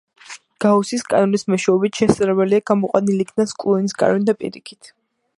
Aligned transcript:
გაუსის 0.63 1.03
კანონის 1.09 1.43
მეშვეობით 1.53 1.99
შესაძლებელია 2.01 2.65
გამოყვანილი 2.71 3.27
იქნას 3.27 3.53
კულონის 3.65 3.95
კანონი, 4.03 4.27
და 4.31 4.37
პირიქით. 4.41 4.91